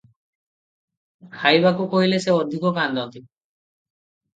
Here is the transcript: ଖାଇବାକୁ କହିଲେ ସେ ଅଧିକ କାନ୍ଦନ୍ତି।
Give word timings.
ଖାଇବାକୁ 1.35 1.87
କହିଲେ 1.95 2.23
ସେ 2.27 2.37
ଅଧିକ 2.41 2.77
କାନ୍ଦନ୍ତି। 2.83 3.27